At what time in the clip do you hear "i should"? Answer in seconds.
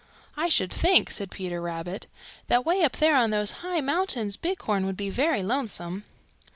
0.35-0.73